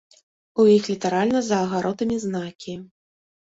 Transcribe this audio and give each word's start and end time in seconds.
У 0.61 0.63
іх 0.75 0.87
літаральна 0.91 1.43
за 1.49 1.59
агародамі 1.67 2.19
знакі. 2.25 2.75